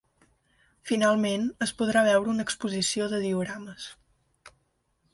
Finalment, 0.91 1.45
es 1.67 1.75
podrà 1.83 2.03
veure 2.09 2.33
una 2.33 2.47
exposició 2.49 3.13
de 3.15 3.23
diorames. 3.29 3.89